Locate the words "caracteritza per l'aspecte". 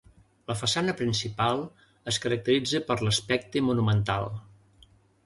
2.23-3.63